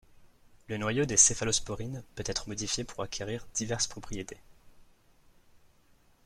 [0.67, 4.41] Le noyau des céphalosporines peut être modifié pour acquérir diverses propriétés.